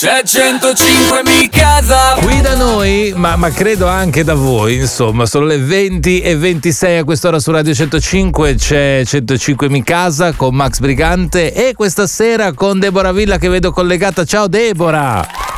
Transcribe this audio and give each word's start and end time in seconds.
C'è 0.00 0.22
105 0.24 1.22
mi 1.24 1.48
casa. 1.48 2.14
Qui 2.20 2.40
da 2.40 2.54
noi, 2.54 3.12
ma, 3.16 3.34
ma, 3.34 3.50
credo 3.50 3.88
anche 3.88 4.22
da 4.22 4.34
voi, 4.34 4.76
insomma, 4.76 5.26
sono 5.26 5.44
le 5.44 5.58
20 5.58 6.20
e 6.20 6.36
26 6.36 6.98
a 6.98 7.02
quest'ora 7.02 7.40
su 7.40 7.50
Radio 7.50 7.74
105. 7.74 8.54
C'è 8.54 9.02
105 9.04 9.68
mi 9.68 9.82
casa 9.82 10.34
con 10.34 10.54
Max 10.54 10.78
Brigante 10.78 11.52
e 11.52 11.74
questa 11.74 12.06
sera 12.06 12.52
con 12.52 12.78
Deborah 12.78 13.10
Villa 13.10 13.38
che 13.38 13.48
vedo 13.48 13.72
collegata. 13.72 14.24
Ciao 14.24 14.46
Deborah! 14.46 15.57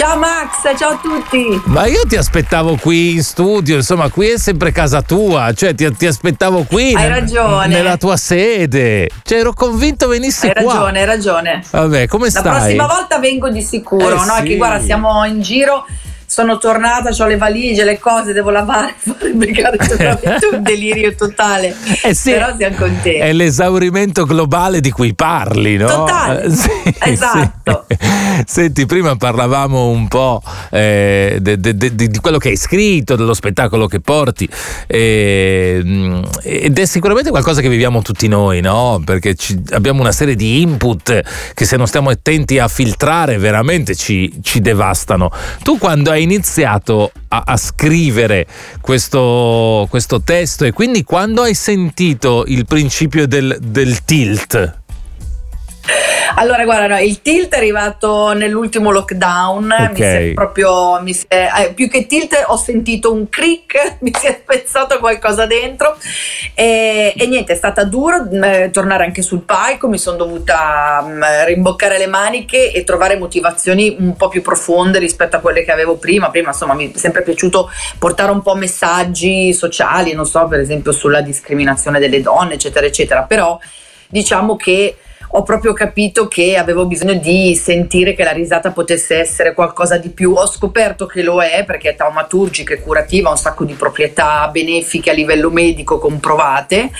Ciao 0.00 0.16
Max, 0.16 0.78
ciao 0.78 0.92
a 0.92 0.96
tutti. 0.96 1.60
Ma 1.66 1.84
io 1.84 2.00
ti 2.08 2.16
aspettavo 2.16 2.76
qui 2.76 3.16
in 3.16 3.22
studio, 3.22 3.76
insomma, 3.76 4.08
qui 4.08 4.28
è 4.28 4.38
sempre 4.38 4.72
casa 4.72 5.02
tua, 5.02 5.52
cioè 5.52 5.74
ti, 5.74 5.94
ti 5.94 6.06
aspettavo 6.06 6.62
qui. 6.62 6.94
Hai 6.94 7.06
ragione. 7.06 7.66
Nella 7.66 7.98
tua 7.98 8.16
sede. 8.16 9.10
Cioè 9.22 9.40
ero 9.40 9.52
convinto 9.52 10.08
venissi 10.08 10.46
hai 10.46 10.54
qua. 10.54 10.72
Hai 10.72 10.78
ragione, 10.78 11.00
hai 11.00 11.04
ragione. 11.04 11.64
Vabbè, 11.70 12.06
come 12.08 12.30
stai? 12.30 12.44
La 12.44 12.50
prossima 12.50 12.86
volta 12.86 13.18
vengo 13.18 13.50
di 13.50 13.60
sicuro, 13.60 14.22
eh, 14.22 14.24
no? 14.24 14.36
Sì. 14.36 14.42
Che 14.44 14.56
guarda, 14.56 14.82
siamo 14.82 15.22
in 15.26 15.42
giro 15.42 15.84
sono 16.30 16.58
tornata, 16.58 17.10
ho 17.10 17.26
le 17.26 17.36
valigie, 17.36 17.82
le 17.82 17.98
cose, 17.98 18.32
devo 18.32 18.50
lavare, 18.50 18.94
fare 19.02 19.32
brigare, 19.32 19.76
un 20.52 20.62
delirio 20.62 21.12
totale. 21.16 21.74
Eh 22.04 22.14
sì, 22.14 22.30
Però 22.30 22.54
siamo 22.56 22.76
contenti. 22.76 23.18
È 23.18 23.32
l'esaurimento 23.32 24.24
globale 24.24 24.78
di 24.78 24.92
cui 24.92 25.12
parli, 25.12 25.76
no? 25.76 25.88
Totale. 25.88 26.44
Eh, 26.44 26.50
sì, 26.50 26.70
esatto. 27.00 27.86
Sì. 27.88 27.96
Senti, 28.46 28.86
prima 28.86 29.16
parlavamo 29.16 29.88
un 29.88 30.06
po' 30.06 30.40
eh, 30.70 31.38
di 31.40 32.18
quello 32.20 32.38
che 32.38 32.50
hai 32.50 32.56
scritto, 32.56 33.16
dello 33.16 33.34
spettacolo 33.34 33.88
che 33.88 33.98
porti 33.98 34.48
eh, 34.86 36.22
ed 36.42 36.78
è 36.78 36.84
sicuramente 36.86 37.30
qualcosa 37.30 37.60
che 37.60 37.68
viviamo 37.68 38.02
tutti 38.02 38.28
noi, 38.28 38.60
no? 38.60 39.02
Perché 39.04 39.34
ci, 39.34 39.60
abbiamo 39.72 40.00
una 40.00 40.12
serie 40.12 40.36
di 40.36 40.62
input 40.62 41.22
che 41.54 41.64
se 41.64 41.76
non 41.76 41.88
stiamo 41.88 42.10
attenti 42.10 42.60
a 42.60 42.68
filtrare 42.68 43.36
veramente 43.36 43.96
ci, 43.96 44.32
ci 44.42 44.60
devastano. 44.60 45.30
Tu 45.64 45.76
quando 45.76 46.12
hai 46.12 46.19
iniziato 46.20 47.12
a, 47.28 47.42
a 47.46 47.56
scrivere 47.56 48.46
questo, 48.80 49.86
questo, 49.90 50.20
testo 50.22 50.64
e 50.64 50.72
quindi 50.72 51.04
quando 51.04 51.42
hai 51.42 51.54
sentito 51.54 52.44
il 52.46 52.66
principio 52.66 53.26
del, 53.26 53.58
del 53.60 54.04
tilt? 54.04 54.79
Allora, 56.36 56.64
guarda, 56.64 56.86
no, 56.86 57.00
il 57.00 57.22
tilt 57.22 57.52
è 57.52 57.56
arrivato 57.56 58.32
nell'ultimo 58.32 58.90
lockdown. 58.90 59.70
Okay. 59.70 59.88
Mi 59.88 59.96
si 59.96 60.02
è 60.02 60.32
proprio, 60.34 61.02
si 61.06 61.24
è, 61.28 61.48
eh, 61.58 61.72
più 61.72 61.88
che 61.88 62.06
tilt, 62.06 62.44
ho 62.46 62.56
sentito 62.56 63.12
un 63.12 63.28
click, 63.28 63.98
mi 64.00 64.12
si 64.16 64.26
è 64.26 64.40
spezzato 64.42 64.98
qualcosa 64.98 65.46
dentro. 65.46 65.96
E, 66.54 67.14
e 67.16 67.26
niente, 67.26 67.52
è 67.52 67.56
stata 67.56 67.84
duro 67.84 68.28
eh, 68.30 68.70
tornare 68.72 69.04
anche 69.04 69.22
sul 69.22 69.42
palco. 69.42 69.88
Mi 69.88 69.98
sono 69.98 70.16
dovuta 70.16 71.02
mh, 71.02 71.44
rimboccare 71.46 71.98
le 71.98 72.06
maniche 72.06 72.72
e 72.72 72.84
trovare 72.84 73.16
motivazioni 73.16 73.96
un 73.98 74.16
po' 74.16 74.28
più 74.28 74.42
profonde 74.42 74.98
rispetto 74.98 75.36
a 75.36 75.40
quelle 75.40 75.64
che 75.64 75.72
avevo 75.72 75.96
prima. 75.96 76.30
Prima, 76.30 76.48
insomma, 76.48 76.74
mi 76.74 76.92
è 76.92 76.96
sempre 76.98 77.22
piaciuto 77.22 77.70
portare 77.98 78.30
un 78.30 78.42
po' 78.42 78.54
messaggi 78.54 79.52
sociali, 79.52 80.12
non 80.12 80.26
so, 80.26 80.46
per 80.46 80.60
esempio 80.60 80.92
sulla 80.92 81.20
discriminazione 81.20 81.98
delle 81.98 82.20
donne, 82.20 82.54
eccetera, 82.54 82.86
eccetera. 82.86 83.22
Però 83.22 83.58
diciamo 84.08 84.56
che 84.56 84.96
ho 85.32 85.42
proprio 85.42 85.72
capito 85.72 86.26
che 86.26 86.56
avevo 86.56 86.86
bisogno 86.86 87.14
di 87.14 87.54
sentire 87.54 88.14
che 88.14 88.24
la 88.24 88.32
risata 88.32 88.72
potesse 88.72 89.16
essere 89.16 89.54
qualcosa 89.54 89.96
di 89.96 90.08
più. 90.08 90.32
Ho 90.32 90.46
scoperto 90.46 91.06
che 91.06 91.22
lo 91.22 91.40
è 91.40 91.64
perché 91.64 91.90
è 91.90 91.94
taumaturgica 91.94 92.74
e 92.74 92.80
curativa, 92.80 93.28
ha 93.28 93.32
un 93.32 93.38
sacco 93.38 93.64
di 93.64 93.74
proprietà 93.74 94.48
benefiche 94.48 95.10
a 95.10 95.12
livello 95.12 95.50
medico 95.50 95.98
comprovate. 95.98 96.90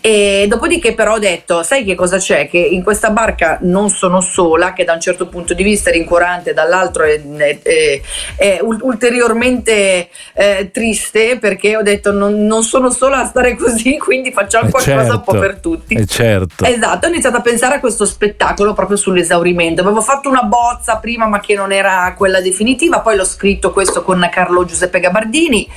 E 0.00 0.46
dopodiché 0.48 0.92
però 0.92 1.14
ho 1.14 1.18
detto, 1.18 1.62
sai 1.62 1.84
che 1.84 1.94
cosa 1.94 2.18
c'è? 2.18 2.48
Che 2.48 2.58
in 2.58 2.82
questa 2.82 3.10
barca 3.10 3.58
non 3.62 3.88
sono 3.88 4.20
sola, 4.20 4.74
che 4.74 4.84
da 4.84 4.92
un 4.92 5.00
certo 5.00 5.26
punto 5.28 5.54
di 5.54 5.62
vista 5.62 5.88
è 5.88 5.92
rincuorante, 5.94 6.52
dall'altro 6.52 7.04
è, 7.04 7.22
è, 7.62 8.00
è 8.36 8.58
ulteriormente 8.60 10.08
eh, 10.34 10.70
triste 10.70 11.38
perché 11.38 11.76
ho 11.76 11.82
detto 11.82 12.12
non, 12.12 12.44
non, 12.44 12.62
sono 12.62 12.90
sola 12.90 13.20
a 13.20 13.24
stare 13.24 13.56
così, 13.58 13.96
quindi 13.96 14.30
facciamo 14.30 14.68
eh 14.68 14.70
qualcosa 14.70 14.98
certo, 14.98 15.14
un 15.14 15.22
po' 15.22 15.38
per 15.38 15.56
tutti. 15.56 15.94
Eh 15.94 16.06
certo. 16.06 16.64
Esatto, 16.64 17.06
ho 17.06 17.08
iniziato 17.08 17.36
a 17.38 17.40
pensare 17.40 17.77
questo 17.80 18.04
spettacolo 18.04 18.74
proprio 18.74 18.96
sull'esaurimento. 18.96 19.80
Avevo 19.80 20.00
fatto 20.00 20.28
una 20.28 20.42
bozza 20.42 20.96
prima, 20.96 21.26
ma 21.26 21.40
che 21.40 21.54
non 21.54 21.72
era 21.72 22.14
quella 22.16 22.40
definitiva, 22.40 23.00
poi 23.00 23.16
l'ho 23.16 23.24
scritto 23.24 23.72
questo 23.72 24.02
con 24.02 24.26
Carlo 24.30 24.64
Giuseppe 24.64 25.00
Gabardini 25.00 25.68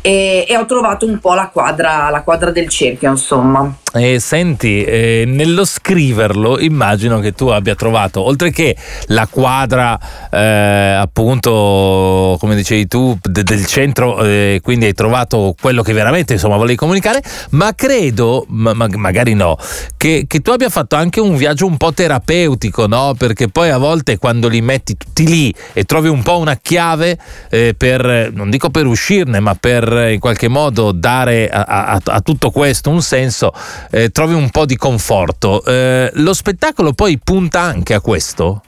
e, 0.00 0.44
e 0.48 0.56
ho 0.56 0.66
trovato 0.66 1.06
un 1.06 1.18
po' 1.18 1.34
la 1.34 1.48
quadra, 1.48 2.10
la 2.10 2.22
quadra 2.22 2.50
del 2.50 2.68
cerchio, 2.68 3.10
insomma. 3.10 3.72
E 3.92 4.20
senti, 4.20 4.84
eh, 4.84 5.24
nello 5.26 5.64
scriverlo 5.64 6.60
immagino 6.60 7.18
che 7.18 7.32
tu 7.32 7.48
abbia 7.48 7.74
trovato, 7.74 8.24
oltre 8.24 8.52
che 8.52 8.76
la 9.06 9.26
quadra 9.26 9.98
eh, 10.30 10.92
appunto, 10.92 12.36
come 12.38 12.54
dicevi 12.54 12.86
tu, 12.86 13.18
de- 13.20 13.42
del 13.42 13.66
centro, 13.66 14.22
eh, 14.24 14.60
quindi 14.62 14.84
hai 14.84 14.94
trovato 14.94 15.56
quello 15.60 15.82
che 15.82 15.92
veramente 15.92 16.34
insomma 16.34 16.56
volevi 16.56 16.76
comunicare, 16.76 17.20
ma 17.50 17.74
credo, 17.74 18.44
ma- 18.50 18.74
ma- 18.74 18.86
magari 18.94 19.34
no, 19.34 19.56
che-, 19.96 20.24
che 20.28 20.38
tu 20.38 20.52
abbia 20.52 20.68
fatto 20.68 20.94
anche 20.94 21.18
un 21.18 21.34
viaggio 21.34 21.66
un 21.66 21.76
po' 21.76 21.92
terapeutico, 21.92 22.86
no? 22.86 23.16
Perché 23.18 23.48
poi 23.48 23.70
a 23.70 23.78
volte 23.78 24.18
quando 24.18 24.46
li 24.46 24.60
metti 24.60 24.96
tutti 24.96 25.26
lì 25.26 25.52
e 25.72 25.82
trovi 25.82 26.06
un 26.06 26.22
po' 26.22 26.38
una 26.38 26.54
chiave 26.54 27.18
eh, 27.50 27.74
per, 27.76 28.30
non 28.32 28.50
dico 28.50 28.70
per 28.70 28.86
uscirne, 28.86 29.40
ma 29.40 29.56
per 29.56 30.10
in 30.12 30.20
qualche 30.20 30.46
modo 30.46 30.92
dare 30.92 31.48
a, 31.48 31.64
a, 31.64 32.00
a 32.04 32.20
tutto 32.20 32.52
questo 32.52 32.90
un 32.90 33.02
senso, 33.02 33.52
eh, 33.90 34.10
trovi 34.10 34.34
un 34.34 34.50
po' 34.50 34.66
di 34.66 34.76
conforto. 34.76 35.64
Eh, 35.64 36.10
lo 36.14 36.34
spettacolo 36.34 36.92
poi 36.92 37.18
punta 37.18 37.60
anche 37.60 37.94
a 37.94 38.00
questo? 38.00 38.62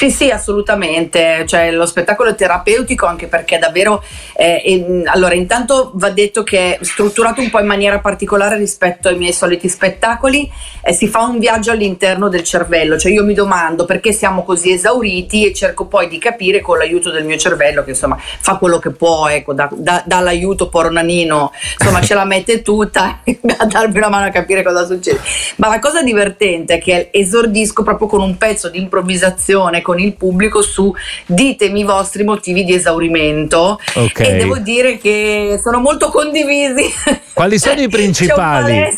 Sì, 0.00 0.10
sì, 0.10 0.30
assolutamente. 0.30 1.44
Cioè, 1.46 1.70
lo 1.72 1.84
spettacolo 1.84 2.30
è 2.30 2.34
terapeutico 2.34 3.04
anche 3.04 3.26
perché 3.26 3.58
davvero. 3.58 4.02
Eh, 4.34 4.62
eh, 4.64 5.02
allora, 5.04 5.34
intanto 5.34 5.90
va 5.96 6.08
detto 6.08 6.42
che 6.42 6.78
è 6.78 6.82
strutturato 6.82 7.42
un 7.42 7.50
po' 7.50 7.60
in 7.60 7.66
maniera 7.66 7.98
particolare 7.98 8.56
rispetto 8.56 9.08
ai 9.08 9.18
miei 9.18 9.34
soliti 9.34 9.68
spettacoli. 9.68 10.50
Eh, 10.82 10.94
si 10.94 11.06
fa 11.06 11.24
un 11.24 11.38
viaggio 11.38 11.70
all'interno 11.70 12.30
del 12.30 12.44
cervello. 12.44 12.96
Cioè, 12.96 13.12
io 13.12 13.24
mi 13.24 13.34
domando 13.34 13.84
perché 13.84 14.12
siamo 14.12 14.42
così 14.42 14.72
esauriti 14.72 15.44
e 15.44 15.52
cerco 15.52 15.84
poi 15.84 16.08
di 16.08 16.16
capire 16.16 16.62
con 16.62 16.78
l'aiuto 16.78 17.10
del 17.10 17.26
mio 17.26 17.36
cervello, 17.36 17.84
che 17.84 17.90
insomma 17.90 18.16
fa 18.18 18.56
quello 18.56 18.78
che 18.78 18.92
può, 18.92 19.28
ecco, 19.28 19.52
da, 19.52 19.68
da, 19.70 20.02
dà 20.06 20.20
l'aiuto 20.20 20.70
poronanino, 20.70 21.52
insomma, 21.78 22.00
ce 22.00 22.14
la 22.14 22.24
mette 22.24 22.62
tutta 22.62 23.20
a 23.58 23.66
darmi 23.66 23.98
una 23.98 24.08
mano 24.08 24.28
a 24.28 24.30
capire 24.30 24.62
cosa 24.62 24.86
succede. 24.86 25.20
Ma 25.56 25.68
la 25.68 25.78
cosa 25.78 26.02
divertente 26.02 26.76
è 26.76 26.80
che 26.80 27.10
esordisco 27.12 27.82
proprio 27.82 28.06
con 28.06 28.22
un 28.22 28.38
pezzo 28.38 28.70
di 28.70 28.78
improvvisazione 28.78 29.82
con 29.90 29.98
il 29.98 30.14
pubblico 30.14 30.62
su 30.62 30.94
ditemi 31.26 31.80
i 31.80 31.84
vostri 31.84 32.22
motivi 32.22 32.62
di 32.62 32.74
esaurimento 32.74 33.80
okay. 33.94 34.26
e 34.26 34.36
devo 34.36 34.58
dire 34.58 34.98
che 34.98 35.58
sono 35.60 35.80
molto 35.80 36.10
condivisi. 36.10 36.88
Quali 37.32 37.58
sono 37.58 37.80
i 37.80 37.88
principali? 37.90 38.88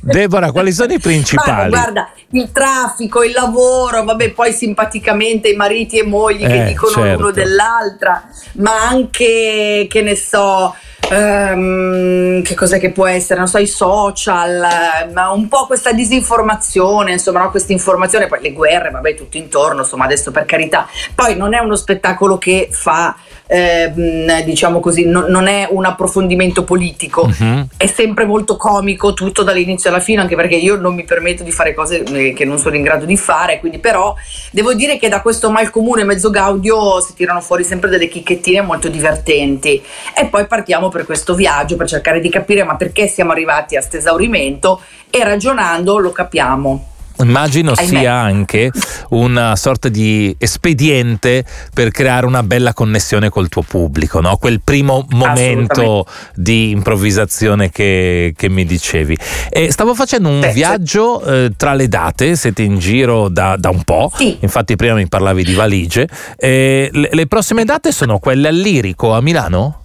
Deborah, 0.00 0.52
quali 0.52 0.72
sono 0.72 0.92
i 0.92 0.98
principali? 1.00 1.70
Ma, 1.70 1.78
guarda, 1.78 2.10
il 2.32 2.52
traffico, 2.52 3.22
il 3.22 3.32
lavoro, 3.32 4.04
vabbè, 4.04 4.32
poi 4.32 4.52
simpaticamente 4.52 5.48
i 5.48 5.56
mariti 5.56 5.98
e 5.98 6.04
mogli 6.04 6.44
eh, 6.44 6.48
che 6.48 6.64
dicono 6.64 6.92
certo. 6.92 7.18
l'uno 7.18 7.30
dell'altra, 7.30 8.28
ma 8.56 8.88
anche 8.88 9.86
che 9.88 10.02
ne 10.02 10.16
so 10.16 10.74
Um, 11.08 12.42
che 12.42 12.54
cos'è 12.54 12.80
che 12.80 12.90
può 12.90 13.06
essere? 13.06 13.38
Non 13.38 13.48
so, 13.48 13.58
i 13.58 13.66
social, 13.66 14.66
ma 15.12 15.30
un 15.30 15.46
po' 15.48 15.66
questa 15.66 15.92
disinformazione, 15.92 17.12
insomma, 17.12 17.42
no? 17.42 17.50
questa 17.50 17.72
informazione, 17.72 18.26
poi 18.26 18.40
le 18.42 18.52
guerre, 18.52 18.90
vabbè, 18.90 19.14
tutto 19.14 19.36
intorno, 19.36 19.80
insomma, 19.82 20.04
adesso 20.04 20.30
per 20.32 20.44
carità. 20.44 20.88
Poi 21.14 21.36
non 21.36 21.54
è 21.54 21.58
uno 21.58 21.76
spettacolo 21.76 22.38
che 22.38 22.68
fa, 22.72 23.16
ehm, 23.46 24.42
diciamo 24.42 24.80
così, 24.80 25.06
no, 25.06 25.26
non 25.28 25.46
è 25.46 25.68
un 25.70 25.84
approfondimento 25.84 26.64
politico, 26.64 27.22
uh-huh. 27.22 27.66
è 27.76 27.86
sempre 27.86 28.24
molto 28.24 28.56
comico 28.56 29.14
tutto 29.14 29.42
dall'inizio 29.42 29.90
alla 29.90 30.00
fine, 30.00 30.20
anche 30.20 30.36
perché 30.36 30.56
io 30.56 30.76
non 30.76 30.94
mi 30.94 31.04
permetto 31.04 31.42
di 31.42 31.52
fare 31.52 31.74
cose 31.74 32.02
che 32.02 32.44
non 32.44 32.58
sono 32.58 32.76
in 32.76 32.82
grado 32.82 33.04
di 33.04 33.16
fare, 33.16 33.60
quindi 33.60 33.78
però 33.78 34.14
devo 34.50 34.74
dire 34.74 34.98
che 34.98 35.08
da 35.08 35.20
questo 35.20 35.50
malcomune 35.50 36.04
mezzo 36.04 36.30
gaudio 36.30 37.00
si 37.00 37.14
tirano 37.14 37.40
fuori 37.40 37.64
sempre 37.64 37.88
delle 37.88 38.08
chicchettine 38.08 38.60
molto 38.60 38.88
divertenti. 38.88 39.82
E 40.14 40.26
poi 40.26 40.46
partiamo 40.46 40.88
per 40.88 41.04
questo 41.04 41.34
viaggio 41.34 41.76
per 41.76 41.88
cercare 41.88 42.20
di 42.20 42.28
capire 42.28 42.64
ma 42.64 42.76
perché 42.76 43.06
siamo 43.06 43.32
arrivati 43.32 43.76
a 43.76 43.78
questo 43.78 43.96
esaurimento 43.96 44.80
e 45.10 45.22
ragionando 45.24 45.98
lo 45.98 46.12
capiamo. 46.12 46.94
Immagino 47.18 47.72
Ahimè. 47.72 47.98
sia 47.98 48.12
anche 48.12 48.70
una 49.10 49.56
sorta 49.56 49.88
di 49.88 50.34
espediente 50.38 51.44
per 51.72 51.90
creare 51.90 52.26
una 52.26 52.42
bella 52.42 52.72
connessione 52.72 53.28
col 53.28 53.48
tuo 53.48 53.62
pubblico, 53.62 54.20
no? 54.20 54.36
quel 54.36 54.60
primo 54.62 55.06
momento 55.10 56.06
di 56.34 56.70
improvvisazione 56.70 57.70
che, 57.70 58.34
che 58.36 58.48
mi 58.48 58.64
dicevi. 58.64 59.16
E 59.48 59.72
stavo 59.72 59.94
facendo 59.94 60.28
un 60.28 60.40
Beh, 60.40 60.52
viaggio 60.52 61.22
eh, 61.24 61.52
tra 61.56 61.74
le 61.74 61.88
date, 61.88 62.36
siete 62.36 62.62
in 62.62 62.78
giro 62.78 63.28
da, 63.28 63.56
da 63.56 63.70
un 63.70 63.82
po', 63.82 64.10
sì. 64.14 64.36
infatti 64.40 64.76
prima 64.76 64.94
mi 64.94 65.08
parlavi 65.08 65.44
di 65.44 65.54
valigie. 65.54 66.08
Le, 66.38 66.90
le 66.90 67.26
prossime 67.26 67.64
date 67.64 67.92
sono 67.92 68.18
quelle 68.18 68.48
al 68.48 68.56
Lirico 68.56 69.14
a 69.14 69.20
Milano? 69.20 69.84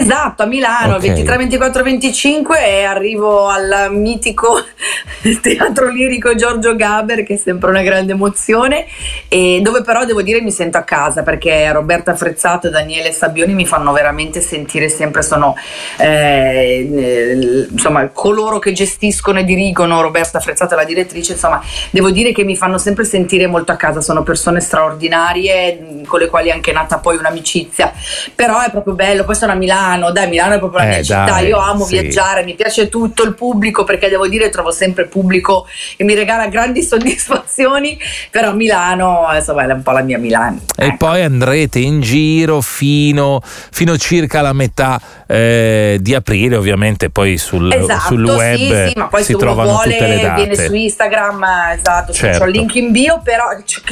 Esatto, 0.00 0.42
a 0.42 0.46
Milano, 0.46 0.94
Ok. 0.94 1.00
23, 1.00 1.36
24, 1.36 1.82
25 1.82 2.66
e 2.66 2.82
arrivo 2.84 3.48
al 3.48 3.88
mitico 3.90 4.62
teatro 5.40 5.88
lirico 5.88 6.34
Giorgio 6.34 6.74
Gaber 6.74 7.22
che 7.22 7.34
è 7.34 7.36
sempre 7.36 7.70
una 7.70 7.82
grande 7.82 8.12
emozione 8.12 8.86
e 9.28 9.60
dove 9.62 9.82
però 9.82 10.04
devo 10.04 10.22
dire 10.22 10.40
mi 10.40 10.50
sento 10.50 10.78
a 10.78 10.82
casa 10.82 11.22
perché 11.22 11.70
Roberta 11.72 12.14
Frezzato 12.14 12.66
e 12.66 12.70
Daniele 12.70 13.12
Sabbioni 13.12 13.54
mi 13.54 13.66
fanno 13.66 13.92
veramente 13.92 14.40
sentire 14.40 14.88
sempre, 14.88 15.22
sono 15.22 15.56
eh, 15.98 17.66
insomma 17.70 18.08
coloro 18.08 18.58
che 18.58 18.72
gestiscono 18.72 19.38
e 19.38 19.44
dirigono 19.44 20.00
Roberta 20.00 20.40
Frezzato 20.40 20.74
la 20.74 20.84
direttrice, 20.84 21.32
insomma 21.32 21.62
devo 21.90 22.10
dire 22.10 22.32
che 22.32 22.44
mi 22.44 22.56
fanno 22.56 22.78
sempre 22.78 23.04
sentire 23.04 23.46
molto 23.46 23.72
a 23.72 23.76
casa, 23.76 24.00
sono 24.00 24.22
persone 24.22 24.60
straordinarie 24.60 26.02
con 26.06 26.20
le 26.20 26.28
quali 26.28 26.48
è 26.48 26.52
anche 26.52 26.72
nata 26.72 26.98
poi 26.98 27.16
un'amicizia, 27.16 27.92
però 28.34 28.60
è 28.60 28.70
proprio 28.70 28.94
bello, 28.94 29.24
poi 29.24 29.34
sono 29.34 29.52
a 29.52 29.54
Milano, 29.54 29.83
dai 30.12 30.28
Milano 30.28 30.54
è 30.54 30.58
proprio 30.58 30.80
la 30.80 30.86
Eh, 30.86 30.88
mia 30.94 31.02
città, 31.02 31.24
dai, 31.24 31.46
io 31.48 31.58
amo 31.58 31.84
sì. 31.84 31.98
viaggiare, 31.98 32.44
mi 32.44 32.54
piace 32.54 32.88
tutto 32.88 33.22
il 33.24 33.34
pubblico 33.34 33.84
perché 33.84 34.08
devo 34.08 34.26
dire 34.28 34.48
trovo 34.50 34.70
sempre 34.70 35.06
pubblico 35.06 35.66
e 35.96 36.04
mi 36.04 36.14
regala 36.14 36.46
grandi 36.48 36.82
soddisfazioni, 36.84 37.98
però 38.30 38.52
Milano 38.54 39.26
insomma 39.34 39.64
è 39.66 39.72
un 39.72 39.82
po' 39.82 39.90
la 39.92 40.02
mia 40.02 40.18
Milano. 40.18 40.60
E 40.76 40.86
Ecco. 40.86 40.96
poi 41.06 41.22
andrete 41.22 41.78
in 41.78 42.00
giro 42.00 42.60
fino, 42.60 43.40
fino 43.44 43.96
circa 43.96 44.40
la 44.40 44.52
metà 44.52 45.00
eh, 45.26 45.98
di 46.00 46.14
aprile, 46.14 46.56
ovviamente 46.56 47.10
poi 47.10 47.38
sul, 47.38 47.72
Esatto, 47.72 48.06
sul 48.08 48.24
web 48.24 48.56
sì, 48.56 48.88
sì, 48.90 48.92
ma 48.98 49.06
poi 49.06 49.20
si 49.20 49.26
se 49.26 49.34
uno 49.34 49.44
trovano 49.44 49.70
vuole 49.70 49.92
tutte 49.92 50.06
le 50.06 50.20
date. 50.20 50.34
viene 50.46 50.54
su 50.66 50.74
Instagram, 50.74 51.44
esatto, 51.78 52.12
c'ho- 52.12 52.18
Certo. 52.18 52.38
c'ho 52.40 52.44
il 52.46 52.50
link 52.52 52.74
in 52.76 52.90
bio, 52.92 53.20
però 53.22 53.44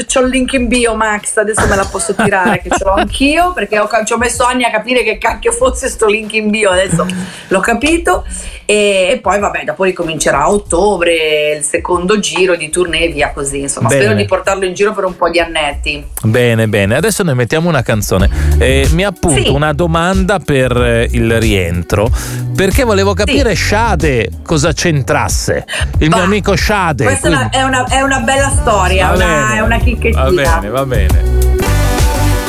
c'ho 0.07 0.21
il 0.21 0.29
link 0.31 0.53
in 0.55 0.69
bio 0.69 0.95
Max, 0.95 1.37
adesso 1.37 1.67
me 1.67 1.77
la 1.77 1.85
posso 1.91 2.15
tirare 2.15 2.61
che 2.63 2.69
ce 2.71 2.85
l'ho 2.85 2.93
anch'io 2.97 3.53
perché 3.53 3.79
ho, 3.79 3.89
ci 4.05 4.13
ho 4.13 4.19
messo 4.19 4.45
anni 4.45 4.65
a 4.65 4.71
capire 4.71 5.03
che 5.03 5.19
cacchio 5.19 5.53
fosse 5.53 5.72
sto 5.75 6.07
link 6.07 6.33
in 6.35 6.51
bio, 6.51 6.71
adesso 6.71 7.07
l'ho 7.49 7.61
capito 7.61 8.25
e, 8.65 9.09
e 9.13 9.19
poi 9.21 9.39
vabbè, 9.39 9.65
dopo 9.65 9.85
ricomincerà 9.85 10.43
a 10.43 10.51
ottobre 10.53 11.57
il 11.59 11.63
secondo 11.63 12.19
giro 12.19 12.57
di 12.57 12.71
tournée 12.71 13.09
via 13.09 13.31
così, 13.33 13.61
insomma, 13.61 13.89
Bene. 13.89 14.01
spero 14.03 14.17
di 14.17 14.25
portarlo 14.25 14.65
in 14.65 14.75
giro 14.75 14.93
per 14.93 15.05
un 15.05 15.17
po' 15.17 15.29
di 15.31 15.41
annetti. 15.41 16.05
Bene, 16.23 16.69
bene. 16.69 16.97
Adesso 16.97 17.23
noi 17.23 17.35
mettiamo 17.35 17.69
una 17.69 17.83
canzone. 17.83 18.29
Eh, 18.59 18.89
mi 18.93 19.05
appunto 19.05 19.43
Sì. 19.43 19.49
una 19.49 19.73
domanda 19.73 20.39
per 20.39 20.77
eh, 20.77 21.09
il 21.11 21.39
rientro. 21.41 22.09
Perché 22.55 22.85
volevo 22.85 23.15
capire 23.15 23.55
Shade 23.55 24.29
cosa 24.45 24.73
c'entrasse. 24.73 25.65
Il 25.99 26.09
Va. 26.11 26.17
mio 26.17 26.25
amico 26.25 26.55
Shade. 26.57 27.05
Questa 27.05 27.29
è 27.29 27.31
una, 27.31 27.49
quindi- 27.49 27.57
è, 27.57 27.63
una, 27.63 27.85
è 27.89 28.01
una 28.03 28.19
bella 28.21 28.49
storia, 28.51 29.11
una- 29.13 29.55
è 29.55 29.61
una 29.61 29.79
chicchettina. 29.79 30.23
Va 30.23 30.31
bene, 30.31 30.69
va 30.69 30.85
bene. 30.87 31.62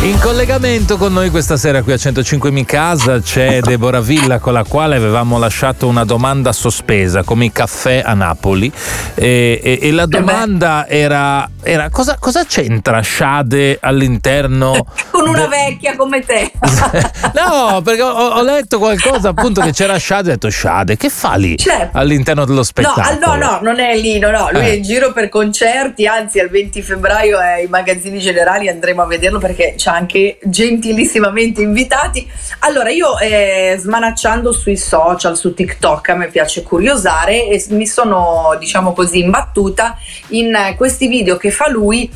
In 0.04 0.20
collegamento 0.20 0.98
con 0.98 1.14
noi 1.14 1.30
questa 1.30 1.56
sera 1.56 1.82
qui 1.82 1.94
a 1.94 1.98
105 1.98 2.52
Mi 2.52 2.66
Casa 2.66 3.22
c'è 3.22 3.62
Deborah 3.62 4.02
Villa 4.02 4.40
con 4.40 4.52
la 4.52 4.66
quale 4.68 4.98
avevamo 4.98 5.40
lasciato 5.40 5.88
una 5.88 6.04
domanda 6.04 6.52
sospesa 6.52 7.24
come 7.24 7.46
i 7.46 7.52
caffè 7.54 8.02
a 8.04 8.14
Napoli 8.14 8.70
e, 9.16 9.62
e- 9.64 9.80
e 9.82 9.92
la 9.94 10.06
beh. 10.06 10.18
domanda 10.20 10.88
era, 10.90 11.50
era 11.64 11.90
cosa, 11.90 12.18
cosa 12.20 12.44
c'entra 12.44 13.02
Shade 13.02 13.78
all'interno 13.80 14.86
Con 15.10 15.26
una 15.30 15.44
de- 15.44 15.48
vecchia 15.48 15.96
come 15.96 16.20
te. 16.20 16.52
no, 17.36 17.82
perché 17.82 18.02
ho, 18.02 18.10
ho 18.12 18.44
letto 18.44 18.80
qualcosa 18.80 19.30
appunto 19.30 19.62
che 19.62 19.72
c'era 19.72 19.98
Shade 19.98 20.28
e 20.28 20.32
ho 20.32 20.36
detto 20.36 20.50
Shade, 20.50 20.98
che 20.98 21.08
fa 21.10 21.36
lì 21.36 21.58
Certo. 21.58 21.98
all'interno 21.98 22.44
dello 22.44 22.58
No, 22.58 22.64
spettacolo? 22.64 23.06
al- 23.08 23.20
no, 23.20 23.36
no, 23.36 23.60
non 23.62 23.80
è 23.80 23.96
lì, 23.96 24.20
no, 24.20 24.32
no, 24.32 24.50
lui 24.52 24.64
Eh. 24.64 24.66
è 24.66 24.72
in 24.72 24.84
giro 24.84 25.14
per 25.14 25.30
concerti, 25.30 26.06
anzi 26.08 26.40
al 26.40 26.50
20 26.50 26.82
febbraio 26.82 27.38
ai 27.38 27.68
magazzini 27.68 28.20
generali 28.20 28.68
andremo 28.68 29.02
a 29.02 29.06
vederlo 29.06 29.40
perché 29.40 29.76
ci 29.78 29.88
ha 29.88 29.92
anche 29.94 30.40
gentilissimamente 30.44 31.62
invitati. 31.62 32.30
Allora 32.60 32.90
io 32.90 33.18
eh, 33.20 33.76
smanacciando 33.80 34.52
sui 34.52 34.78
social, 34.78 35.38
su 35.38 35.54
TikTok, 35.54 36.10
a 36.10 36.16
me 36.16 36.28
piace 36.28 36.64
curiosare 36.64 37.48
e 37.48 37.64
mi 37.70 37.88
sono, 37.88 38.56
diciamo 38.60 38.94
così, 38.94 39.20
imbattuta 39.20 39.98
in 40.30 40.54
eh, 40.54 40.76
questi 40.76 41.08
video 41.08 41.38
che 41.38 41.52
fa 41.52 41.70
lui. 41.70 42.10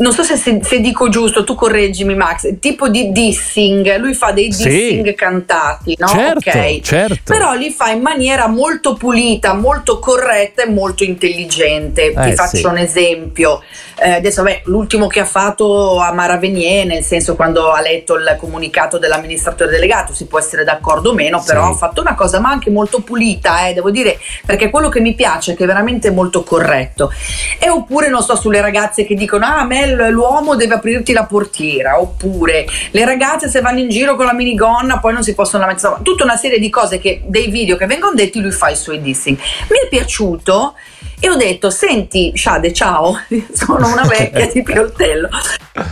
Non 0.00 0.12
so 0.12 0.22
se, 0.22 0.36
se- 0.36 0.60
se 0.62 0.80
dico 0.80 1.10
giusto, 1.10 1.44
tu 1.44 1.54
correggimi 1.54 2.14
Max, 2.14 2.54
tipo 2.58 2.88
di 2.88 3.12
dissing, 3.12 3.96
lui 3.98 4.14
fa 4.14 4.32
dei 4.32 4.50
Sì. 4.50 4.64
dissing 4.68 5.14
cantati, 5.14 5.94
no? 5.98 6.06
Certo, 6.08 6.48
Ok. 6.48 6.80
certo. 6.80 7.16
Però 7.24 7.52
li 7.52 7.70
fa 7.70 7.90
in 7.90 8.00
maniera 8.00 8.46
molto 8.48 8.94
pulita, 8.94 9.52
molto 9.52 9.98
corretta 9.98 10.62
e 10.62 10.70
molto 10.70 11.04
intelligente. 11.04 12.12
Ti 12.14 12.28
Eh, 12.30 12.32
faccio 12.34 12.56
sì. 12.56 12.64
un 12.64 12.78
esempio. 12.78 13.60
Eh, 14.02 14.12
adesso, 14.12 14.42
beh, 14.42 14.62
l'ultimo 14.64 15.06
che 15.06 15.20
ha 15.20 15.26
fatto 15.26 15.98
a 16.00 16.10
Mara 16.14 16.38
Venier, 16.38 16.86
nel 16.86 17.02
senso 17.04 17.36
quando 17.36 17.70
ha 17.70 17.82
letto 17.82 18.14
il 18.14 18.36
comunicato 18.40 18.96
dell'amministratore 18.96 19.70
delegato, 19.70 20.14
si 20.14 20.24
può 20.24 20.38
essere 20.38 20.64
d'accordo 20.64 21.10
o 21.10 21.12
meno, 21.12 21.42
però 21.44 21.66
Sì. 21.66 21.72
ha 21.72 21.74
fatto 21.76 22.00
una 22.00 22.14
cosa 22.14 22.40
ma 22.40 22.48
anche 22.48 22.70
molto 22.70 23.00
pulita, 23.00 23.66
eh, 23.68 23.74
devo 23.74 23.90
dire, 23.90 24.18
perché 24.46 24.70
quello 24.70 24.88
che 24.88 25.00
mi 25.00 25.14
piace 25.14 25.52
è 25.52 25.56
che 25.56 25.64
è 25.64 25.66
veramente 25.66 26.10
molto 26.10 26.42
corretto. 26.42 27.12
E 27.58 27.68
oppure, 27.68 28.08
non 28.08 28.22
so, 28.22 28.34
sulle 28.34 28.62
ragazze 28.62 29.04
che 29.04 29.14
dicono, 29.14 29.44
ah, 29.44 29.58
a 29.60 29.64
me 29.66 29.88
l'uomo 29.94 30.56
deve 30.56 30.74
aprirti 30.74 31.12
la 31.12 31.24
portiera, 31.24 32.00
oppure 32.00 32.66
le 32.90 33.04
ragazze 33.04 33.48
se 33.48 33.60
vanno 33.60 33.78
in 33.80 33.88
giro 33.88 34.16
con 34.16 34.26
la 34.26 34.34
minigonna 34.34 34.98
poi 34.98 35.12
non 35.12 35.22
si 35.22 35.34
possono 35.34 35.62
lamentare, 35.62 35.78
Insomma, 35.80 36.02
tutta 36.02 36.24
una 36.24 36.36
serie 36.36 36.58
di 36.58 36.68
cose 36.68 36.98
che, 36.98 37.22
dei 37.24 37.48
video 37.48 37.76
che 37.76 37.86
vengono 37.86 38.14
detti, 38.14 38.40
lui 38.40 38.50
fa 38.50 38.68
i 38.68 38.76
suoi 38.76 39.00
dissing. 39.00 39.36
Mi 39.36 39.78
è 39.84 39.88
piaciuto 39.88 40.74
e 41.20 41.28
ho 41.28 41.36
detto, 41.36 41.68
senti 41.68 42.32
Shade, 42.34 42.72
ciao, 42.72 43.14
sono 43.52 43.92
una 43.92 44.04
vecchia 44.04 44.46
di 44.50 44.62
Pioltello, 44.62 45.28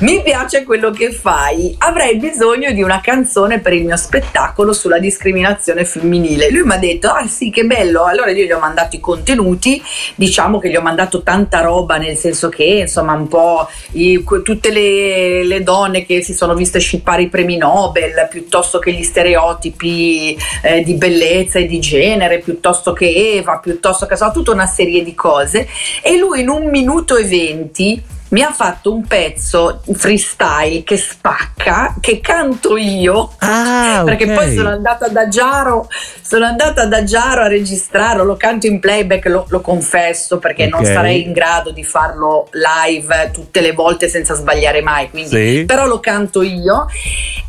mi 0.00 0.22
piace 0.22 0.64
quello 0.64 0.90
che 0.90 1.12
fai, 1.12 1.74
avrei 1.78 2.16
bisogno 2.16 2.72
di 2.72 2.82
una 2.82 3.00
canzone 3.02 3.60
per 3.60 3.74
il 3.74 3.84
mio 3.84 3.96
spettacolo 3.96 4.72
sulla 4.72 4.98
discriminazione 4.98 5.84
femminile. 5.84 6.50
Lui 6.50 6.62
mi 6.62 6.72
ha 6.72 6.78
detto, 6.78 7.08
ah 7.10 7.26
sì, 7.26 7.50
che 7.50 7.64
bello, 7.64 8.04
allora 8.04 8.30
io 8.30 8.44
gli 8.44 8.52
ho 8.52 8.58
mandato 8.58 8.96
i 8.96 9.00
contenuti, 9.00 9.82
diciamo 10.14 10.58
che 10.58 10.70
gli 10.70 10.76
ho 10.76 10.80
mandato 10.80 11.22
tanta 11.22 11.60
roba, 11.60 11.98
nel 11.98 12.16
senso 12.16 12.48
che 12.48 12.64
insomma 12.64 13.12
un 13.12 13.28
po' 13.28 13.68
i- 13.92 14.24
tutte 14.42 14.70
le, 14.70 15.44
le 15.44 15.62
donne 15.62 16.06
che 16.06 16.22
si 16.22 16.32
sono 16.32 16.54
viste 16.54 16.78
scippare 16.78 17.22
i 17.22 17.28
premi 17.28 17.58
Nobel, 17.58 18.28
piuttosto 18.30 18.78
che 18.78 18.92
gli 18.92 19.02
stereotipi 19.02 20.36
eh, 20.62 20.82
di 20.82 20.94
bellezza 20.94 21.58
e 21.58 21.66
di 21.66 21.80
genere, 21.80 22.38
piuttosto 22.38 22.94
che 22.94 23.34
Eva, 23.36 23.58
piuttosto 23.58 24.06
che 24.06 24.16
so, 24.16 24.30
tutta 24.32 24.52
una 24.52 24.66
serie 24.66 25.04
di 25.04 25.14
cose. 25.18 25.68
E 26.00 26.16
lui 26.16 26.40
in 26.40 26.48
un 26.48 26.70
minuto 26.70 27.16
e 27.16 27.24
venti 27.24 28.00
mi 28.30 28.42
ha 28.42 28.52
fatto 28.52 28.92
un 28.92 29.06
pezzo 29.06 29.80
freestyle 29.92 30.82
che 30.84 30.96
spacca, 30.96 31.94
che 32.00 32.20
canto 32.20 32.76
io. 32.76 33.32
Ah, 33.38 34.02
Perché 34.04 34.24
ok. 34.24 34.32
poi 34.34 34.54
sono 34.54 34.68
andata 34.70 35.08
da 35.08 35.28
Giaro, 35.28 35.88
sono 36.20 36.44
andata 36.44 36.84
da 36.86 37.04
Giaro 37.04 37.42
a 37.42 37.48
registrarlo, 37.48 38.24
lo 38.24 38.36
canto 38.36 38.66
in 38.66 38.80
playback, 38.80 39.26
lo, 39.26 39.46
lo 39.48 39.60
confesso, 39.60 40.38
perché 40.38 40.66
non 40.66 40.80
Ok. 40.80 40.86
sarei 40.92 41.22
in 41.22 41.32
grado 41.32 41.70
di 41.70 41.84
farlo 41.84 42.48
live 42.52 43.30
tutte 43.32 43.60
le 43.60 43.72
volte 43.72 44.08
senza 44.08 44.34
sbagliare 44.34 44.82
mai, 44.82 45.08
quindi 45.10 45.28
Sì. 45.58 45.64
però 45.64 45.86
lo 45.86 46.00
canto 46.00 46.42
io 46.42 46.86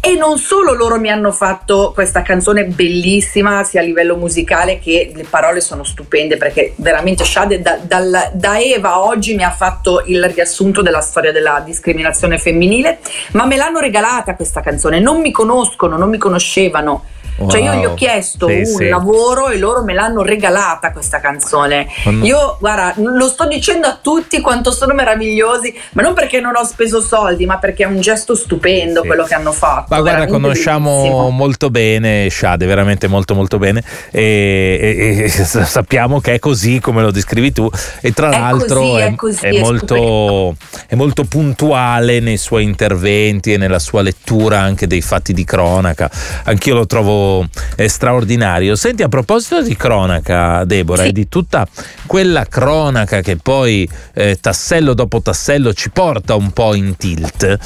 e 0.01 0.15
non 0.15 0.37
solo 0.37 0.73
loro 0.73 0.97
mi 0.97 1.09
hanno 1.09 1.31
fatto 1.31 1.91
questa 1.93 2.21
canzone 2.21 2.63
bellissima 2.65 3.63
sia 3.65 3.81
a 3.81 3.83
livello 3.83 4.15
musicale 4.15 4.79
che 4.79 5.11
le 5.13 5.25
parole 5.29 5.59
sono 5.59 5.83
stupende 5.83 6.37
perché 6.37 6.73
veramente 6.77 7.25
Shade 7.25 7.61
da, 7.61 7.77
dal- 7.81 8.29
da 8.33 8.57
Eva 8.59 9.03
oggi 9.03 9.35
mi 9.35 9.43
ha 9.43 9.51
fatto 9.51 10.03
il 10.05 10.23
riassunto 10.23 10.67
della 10.81 11.01
storia 11.01 11.31
della 11.31 11.61
discriminazione 11.65 12.37
femminile 12.37 12.99
ma 13.31 13.45
me 13.45 13.57
l'hanno 13.57 13.79
regalata 13.79 14.35
questa 14.35 14.61
canzone. 14.61 14.99
Non 14.99 15.19
mi 15.19 15.31
conoscono 15.31 15.97
non 15.97 16.09
mi 16.09 16.17
conoscevano 16.17 17.03
cioè 17.47 17.61
io 17.61 17.73
gli 17.75 17.85
ho 17.85 17.87
Wow. 17.89 17.95
chiesto 17.95 18.47
Sì, 18.47 18.53
un 18.57 18.65
sì. 18.65 18.87
lavoro 18.87 19.49
e 19.49 19.57
loro 19.57 19.83
me 19.83 19.93
l'hanno 19.93 20.21
regalata 20.23 20.91
questa 20.91 21.19
canzone 21.19 21.87
Oh, 22.05 22.11
no. 22.11 22.25
io 22.25 22.57
guarda 22.59 22.93
lo 22.97 23.27
sto 23.27 23.47
dicendo 23.47 23.87
a 23.87 23.97
tutti 24.01 24.41
quanto 24.41 24.71
sono 24.71 24.93
meravigliosi 24.93 25.73
ma 25.93 26.01
non 26.01 26.13
perché 26.13 26.39
non 26.39 26.55
ho 26.55 26.63
speso 26.63 27.01
soldi 27.01 27.45
ma 27.45 27.57
perché 27.57 27.83
è 27.83 27.87
un 27.87 27.99
gesto 28.01 28.35
stupendo 28.35 29.01
Sì. 29.01 29.07
quello 29.07 29.23
che 29.23 29.33
hanno 29.33 29.51
fatto 29.51 29.93
Ma 29.93 30.01
guarda, 30.01 30.27
conosciamo 30.27 30.95
bellissimo. 30.97 31.29
molto 31.29 31.69
bene 31.69 32.29
Shade, 32.29 32.65
veramente 32.65 33.07
molto 33.07 33.35
molto 33.35 33.57
bene 33.57 33.83
e, 34.11 34.77
e- 34.81 35.23
e 35.23 35.29
sappiamo 35.29 36.19
che 36.19 36.33
è 36.35 36.39
così 36.39 36.79
come 36.79 37.01
lo 37.01 37.11
descrivi 37.11 37.51
tu 37.51 37.69
e 38.01 38.11
tra 38.13 38.27
È 38.29 38.31
l'altro 38.39 38.79
così, 38.81 38.95
è, 38.99 39.05
è 39.05 39.15
così, 39.15 39.45
è 39.45 39.49
è 39.49 39.59
molto, 39.59 40.55
è 40.87 40.95
molto 40.95 41.23
puntuale 41.23 42.19
nei 42.19 42.37
suoi 42.37 42.63
interventi 42.63 43.53
e 43.53 43.57
nella 43.57 43.79
sua 43.79 44.01
lettura 44.01 44.59
anche 44.59 44.87
dei 44.87 45.01
fatti 45.01 45.33
di 45.33 45.43
cronaca. 45.43 46.09
Anch'io 46.45 46.75
lo 46.75 46.85
trovo 46.85 47.28
eh, 47.75 47.87
straordinario. 47.87 48.75
Senti, 48.75 49.03
a 49.03 49.07
proposito 49.09 49.61
di 49.61 49.75
cronaca, 49.75 50.63
Deborah, 50.65 51.03
Sì. 51.03 51.09
e 51.09 51.11
di 51.11 51.27
tutta 51.29 51.67
quella 52.05 52.45
cronaca 52.45 53.21
che 53.21 53.37
poi 53.37 53.87
eh, 54.13 54.37
tassello 54.39 54.93
dopo 54.93 55.21
tassello 55.21 55.73
ci 55.73 55.89
porta 55.91 56.35
un 56.35 56.51
po' 56.51 56.73
in 56.75 56.95
tilt, 56.97 57.57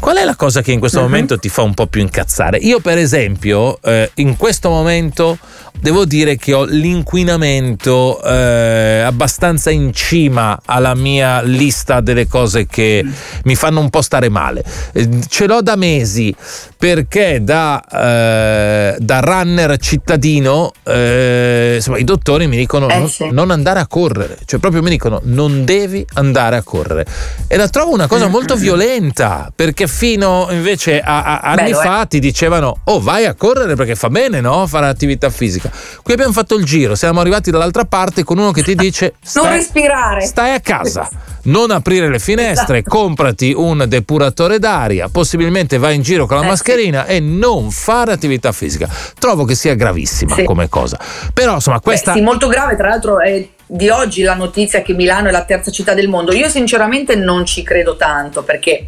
qual 0.00 0.16
è 0.16 0.24
la 0.24 0.36
cosa 0.36 0.62
che 0.62 0.72
in 0.72 0.78
questo 0.80 1.00
Mhm. 1.00 1.04
momento 1.06 1.38
ti 1.38 1.48
fa 1.48 1.62
un 1.62 1.74
po' 1.74 1.86
più 1.86 2.00
incazzare? 2.00 2.58
Io, 2.58 2.80
per 2.80 2.98
esempio, 2.98 3.80
eh, 3.82 4.10
in 4.16 4.36
questo 4.36 4.68
momento 4.70 5.38
devo 5.82 6.04
dire 6.04 6.36
che 6.36 6.52
ho 6.52 6.62
l'inquinamento 6.64 8.22
eh, 8.22 9.02
abbastanza 9.04 9.70
in 9.70 9.92
cima 9.92 10.60
alla 10.64 10.94
mia 10.94 11.42
lista 11.42 12.00
delle 12.00 12.28
cose 12.28 12.66
che 12.66 13.04
mi 13.42 13.56
fanno 13.56 13.80
un 13.80 13.90
po' 13.90 14.00
stare 14.00 14.28
male. 14.28 14.62
Eh, 14.92 15.08
ce 15.28 15.46
l'ho 15.46 15.60
da 15.60 15.74
mesi 15.74 16.32
perché 16.76 17.42
da, 17.42 17.82
eh, 17.90 18.96
da 19.00 19.20
runner 19.20 19.76
cittadino 19.78 20.70
eh, 20.84 21.72
insomma, 21.76 21.98
i 21.98 22.04
dottori 22.04 22.46
mi 22.46 22.56
dicono 22.56 22.88
Eh, 22.88 22.98
non, 22.98 23.08
sì. 23.10 23.28
non 23.32 23.50
andare 23.50 23.80
a 23.80 23.86
correre, 23.88 24.38
cioè 24.44 24.60
proprio 24.60 24.82
mi 24.82 24.90
dicono 24.90 25.20
non 25.24 25.64
devi 25.64 26.06
andare 26.14 26.54
a 26.56 26.62
correre 26.62 27.04
e 27.48 27.56
la 27.56 27.68
trovo 27.68 27.92
una 27.92 28.06
cosa 28.06 28.28
molto 28.28 28.54
violenta 28.54 29.50
perché 29.54 29.88
fino 29.88 30.46
invece 30.50 31.00
a, 31.00 31.24
a- 31.24 31.40
anni 31.40 31.70
Bello, 31.72 31.80
fa 31.80 32.06
ti 32.06 32.20
dicevano 32.20 32.78
oh 32.84 33.00
vai 33.00 33.24
a 33.26 33.34
correre 33.34 33.74
perché 33.74 33.96
fa 33.96 34.10
bene 34.10 34.40
no? 34.40 34.64
fare 34.68 34.86
attività 34.86 35.28
fisica. 35.28 35.70
Qui 36.02 36.12
abbiamo 36.12 36.32
fatto 36.32 36.54
il 36.56 36.64
giro, 36.64 36.94
siamo 36.94 37.20
arrivati 37.20 37.50
dall'altra 37.50 37.84
parte 37.84 38.24
con 38.24 38.38
uno 38.38 38.50
che 38.52 38.62
ti 38.62 38.74
dice 38.74 39.14
Non 39.34 39.50
respirare. 39.50 40.20
stai 40.22 40.54
a 40.54 40.60
casa, 40.60 41.08
non 41.44 41.70
aprire 41.70 42.08
le 42.08 42.18
finestre, 42.18 42.78
Esatto. 42.78 42.96
comprati 42.96 43.52
un 43.56 43.84
depuratore 43.88 44.58
d'aria, 44.58 45.08
possibilmente 45.08 45.78
vai 45.78 45.94
in 45.96 46.02
giro 46.02 46.26
con 46.26 46.38
la 46.38 46.44
Eh, 46.44 46.48
mascherina 46.48 47.06
e 47.06 47.20
non 47.20 47.70
fare 47.70 48.12
attività 48.12 48.52
fisica. 48.52 48.88
Trovo 49.18 49.44
che 49.44 49.54
sia 49.54 49.74
gravissima 49.74 50.34
Sì. 50.34 50.44
come 50.44 50.68
cosa. 50.68 50.98
Però 51.32 51.54
insomma 51.54 51.76
Beh, 51.78 51.82
questa... 51.82 52.12
sì, 52.12 52.20
molto 52.20 52.48
grave, 52.48 52.76
tra 52.76 52.88
l'altro 52.88 53.20
è 53.20 53.46
di 53.66 53.88
oggi 53.88 54.22
la 54.22 54.34
notizia 54.34 54.82
che 54.82 54.92
Milano 54.92 55.28
è 55.28 55.30
la 55.30 55.44
terza 55.44 55.70
città 55.70 55.94
del 55.94 56.08
mondo. 56.08 56.32
Io 56.32 56.48
sinceramente 56.48 57.14
non 57.14 57.46
ci 57.46 57.62
credo 57.62 57.96
tanto 57.96 58.42
perché 58.42 58.86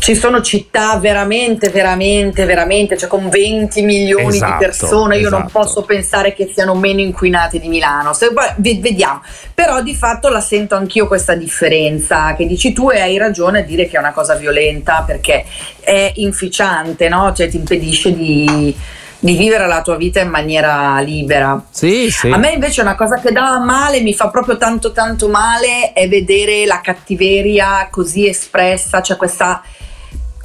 ci 0.00 0.14
sono 0.14 0.40
città 0.40 0.96
veramente, 0.96 1.68
veramente, 1.68 2.46
veramente, 2.46 2.96
cioè 2.96 3.08
con 3.08 3.28
20 3.28 3.82
milioni 3.82 4.36
Esatto, 4.36 4.52
di 4.52 4.64
persone, 4.64 5.18
io 5.18 5.28
non 5.28 5.42
esatto. 5.42 5.58
posso 5.58 5.82
pensare 5.82 6.32
che 6.32 6.50
siano 6.52 6.74
meno 6.74 7.00
inquinate 7.00 7.60
di 7.60 7.68
Milano. 7.68 8.14
Se, 8.14 8.30
vediamo, 8.56 9.22
però 9.52 9.82
di 9.82 9.94
fatto 9.94 10.28
la 10.30 10.40
sento 10.40 10.74
anch'io 10.74 11.06
questa 11.06 11.34
differenza 11.34 12.34
che 12.34 12.46
dici 12.46 12.72
tu 12.72 12.90
e 12.90 13.00
hai 13.00 13.18
ragione 13.18 13.60
a 13.60 13.62
dire 13.62 13.86
che 13.88 13.96
è 13.96 13.98
una 13.98 14.12
cosa 14.12 14.36
violenta 14.36 15.04
perché 15.06 15.44
è 15.80 16.12
inficiante, 16.16 17.10
no? 17.10 17.34
Cioè 17.34 17.50
ti 17.50 17.58
impedisce 17.58 18.14
di, 18.14 18.74
di 19.18 19.36
vivere 19.36 19.66
la 19.66 19.82
tua 19.82 19.96
vita 19.96 20.20
in 20.20 20.30
maniera 20.30 20.98
libera. 21.00 21.62
Sì, 21.68 22.10
sì. 22.10 22.30
A 22.30 22.38
me 22.38 22.52
invece 22.52 22.80
una 22.80 22.94
cosa 22.94 23.20
che 23.20 23.32
dà 23.32 23.58
male, 23.58 24.00
mi 24.00 24.14
fa 24.14 24.30
proprio 24.30 24.56
tanto 24.56 24.92
tanto 24.92 25.28
male, 25.28 25.92
è 25.92 26.08
vedere 26.08 26.64
la 26.64 26.80
cattiveria 26.80 27.88
così 27.90 28.26
espressa, 28.26 29.02
cioè 29.02 29.18
questa 29.18 29.62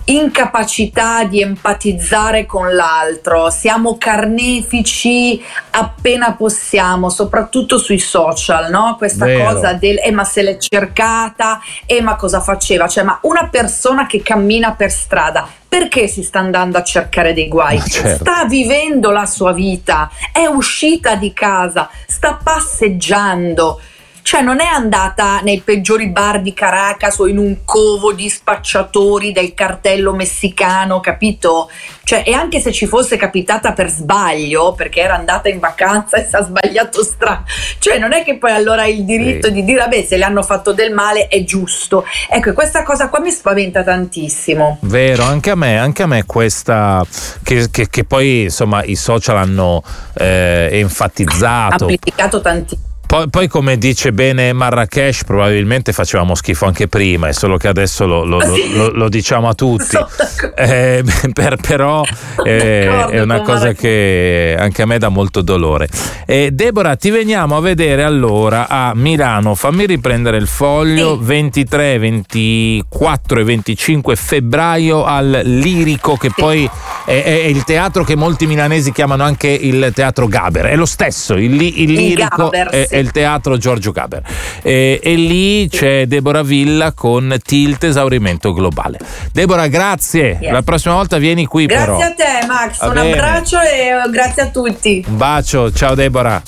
incapacità 0.06 1.24
di 1.24 1.42
empatizzare 1.42 2.46
con 2.46 2.74
l'altro. 2.74 3.50
Siamo 3.50 3.98
carnefici 3.98 5.42
appena 5.72 6.34
possiamo, 6.34 7.10
soprattutto 7.10 7.78
sui 7.78 8.00
social, 8.00 8.70
no? 8.70 8.96
Questa 8.98 9.26
Vero. 9.26 9.54
cosa 9.54 9.74
del 9.74 10.00
eh 10.04 10.12
ma 10.12 10.24
se 10.24 10.42
l'è 10.42 10.58
cercata, 10.58 11.60
eh 11.86 12.02
ma 12.02 12.16
cosa 12.16 12.40
faceva? 12.40 12.88
Cioè, 12.88 13.04
ma 13.04 13.18
una 13.22 13.48
persona 13.50 14.06
che 14.06 14.22
cammina 14.22 14.74
per 14.74 14.92
strada 14.92 15.48
perché 15.68 16.08
si 16.08 16.24
sta 16.24 16.40
andando 16.40 16.78
a 16.78 16.84
cercare 16.84 17.34
dei 17.34 17.48
guai? 17.48 17.78
Ma 17.78 17.86
certo. 17.86 18.24
Sta 18.24 18.46
vivendo 18.46 19.12
la 19.12 19.26
sua 19.26 19.52
vita, 19.52 20.10
è 20.32 20.46
uscita 20.46 21.16
di 21.16 21.34
casa, 21.34 21.90
sta 22.08 22.40
passeggiando. 22.42 23.82
Cioè 24.26 24.42
non 24.42 24.60
è 24.60 24.66
andata 24.66 25.42
nei 25.42 25.62
peggiori 25.62 26.08
bar 26.10 26.42
di 26.42 26.52
Caracas 26.52 27.20
o 27.20 27.28
in 27.28 27.38
un 27.38 27.58
covo 27.64 28.12
di 28.12 28.28
spacciatori 28.28 29.32
del 29.32 29.54
cartello 29.54 30.16
messicano, 30.16 31.00
capito? 31.00 31.70
Cioè, 32.04 32.24
e 32.26 32.34
anche 32.34 32.60
se 32.60 32.72
ci 32.72 32.88
fosse 32.88 33.18
capitata 33.18 33.74
per 33.74 33.88
sbaglio, 33.88 34.74
perché 34.74 35.02
era 35.02 35.14
andata 35.14 35.48
in 35.48 35.60
vacanza 35.60 36.18
e 36.18 36.26
si 36.28 36.36
ha 36.36 36.42
sbagliato 36.44 37.04
strada, 37.04 37.44
cioè 37.78 38.00
non 38.00 38.14
è 38.14 38.24
che 38.24 38.40
poi 38.40 38.50
allora 38.52 38.82
ha 38.82 38.88
il 38.88 39.06
diritto 39.06 39.46
Sì. 39.48 39.54
di 39.54 39.64
dire, 39.64 39.82
vabbè, 39.82 40.04
se 40.04 40.18
le 40.18 40.24
hanno 40.24 40.42
fatto 40.42 40.74
del 40.74 40.92
male 40.92 41.28
è 41.28 41.44
giusto. 41.44 42.04
Ecco, 42.28 42.54
questa 42.54 42.82
cosa 42.82 43.10
qua 43.10 43.20
mi 43.20 43.30
spaventa 43.30 43.84
tantissimo. 43.84 44.80
Vero, 44.82 45.22
anche 45.24 45.52
a 45.52 45.56
me, 45.56 45.78
anche 45.78 46.02
a 46.02 46.08
me 46.08 46.24
questa 46.26 47.06
che, 47.44 47.68
che- 47.70 47.90
che 47.92 48.04
poi 48.06 48.42
insomma 48.46 48.84
i 48.84 48.96
social 48.96 49.38
hanno 49.38 49.84
eh, 50.16 50.70
enfatizzato. 50.72 51.84
Amplificato 51.86 52.42
tantissimo. 52.42 52.94
Poi, 53.08 53.30
poi, 53.30 53.48
come 53.48 53.78
dice 53.78 54.12
bene 54.12 54.52
Marrakesh, 54.52 55.24
probabilmente 55.26 55.94
facevamo 55.94 56.34
schifo 56.36 56.66
anche 56.66 56.88
prima, 56.88 57.28
è 57.28 57.34
solo 57.34 57.56
che 57.58 57.68
adesso 57.68 58.06
lo, 58.06 58.26
lo- 58.26 58.40
lo- 58.74 58.90
lo- 58.92 59.10
diciamo 59.10 59.48
a 59.48 59.54
tutti. 59.54 59.96
Eh, 60.58 61.04
per- 61.34 61.58
però 61.58 62.02
eh, 62.44 63.08
è 63.10 63.22
una 63.22 63.42
cosa 63.42 63.74
che 63.74 64.56
anche 64.58 64.82
a 64.82 64.86
me 64.86 64.98
dà 64.98 65.10
molto 65.10 65.42
dolore. 65.42 65.88
Eh, 66.26 66.52
Deborah, 66.52 66.96
ti 66.96 67.10
veniamo 67.10 67.58
a 67.58 67.62
vedere 67.62 68.04
allora 68.04 68.68
a 68.70 68.94
Milano. 68.96 69.54
Fammi 69.56 69.86
riprendere 69.86 70.38
il 70.38 70.48
foglio. 70.48 71.18
Sì. 71.20 71.26
23, 71.26 71.98
24 72.00 73.40
e 73.40 73.44
25 73.44 74.16
febbraio 74.16 75.04
al 75.04 75.42
Lirico, 75.44 76.16
che 76.16 76.30
poi 76.34 76.70
è, 77.06 77.22
è 77.24 77.30
il 77.48 77.64
teatro 77.66 78.04
che 78.06 78.16
molti 78.16 78.46
milanesi 78.48 78.92
chiamano 78.94 79.24
anche 79.24 79.48
il 79.50 79.92
teatro 79.94 80.28
Gaber. 80.28 80.66
È 80.68 80.76
lo 80.76 80.86
stesso, 80.86 81.34
il, 81.36 81.54
il 81.62 81.80
Il 81.82 81.92
Lirico 81.92 82.50
Gaber, 82.50 82.68
è, 82.70 82.86
sì. 82.88 82.95
È 82.96 83.00
il 83.00 83.12
teatro 83.12 83.58
Giorgio 83.58 83.92
Gaber. 83.92 84.22
Eh, 84.62 85.00
e 85.04 85.16
lì 85.16 85.68
c'è 85.70 86.06
Deborah 86.06 86.44
Villa 86.44 86.94
con 86.94 87.36
Tilt 87.44 87.84
Esaurimento 87.84 88.54
Globale. 88.54 89.00
Deborah, 89.32 89.68
grazie. 89.68 90.38
Yes. 90.42 90.52
La 90.52 90.62
prossima 90.62 90.94
volta 90.96 91.18
vieni 91.18 91.46
qui 91.46 91.66
Grazie 91.66 91.86
però. 91.86 92.00
a 92.00 92.14
te 92.14 92.46
Max, 92.48 92.80
Va 92.80 92.88
un 92.88 92.94
bene. 92.94 93.12
abbraccio 93.12 93.60
e 93.60 93.88
eh, 93.88 94.10
grazie 94.10 94.42
a 94.44 94.48
tutti. 94.48 95.04
Un 95.08 95.18
bacio, 95.18 95.72
ciao 95.72 95.94
Deborah. 95.96 96.42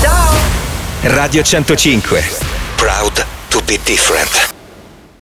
Ciao! 0.00 0.34
Radio 1.02 1.42
105. 1.42 2.22
Proud 2.76 3.24
to 3.48 3.60
be 3.66 3.78
different. 3.84 4.56